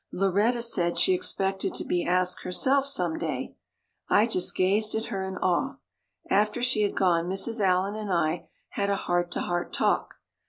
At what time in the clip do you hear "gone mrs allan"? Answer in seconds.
6.95-7.93